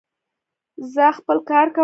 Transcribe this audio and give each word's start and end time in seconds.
ځاا 0.93 1.09
خپل 1.17 1.37
کار 1.49 1.67
کوه 1.73 1.79